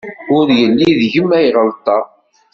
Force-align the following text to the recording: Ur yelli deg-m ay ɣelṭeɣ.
Ur 0.37 0.47
yelli 0.59 0.89
deg-m 0.99 1.29
ay 1.37 1.47
ɣelṭeɣ. 1.57 2.03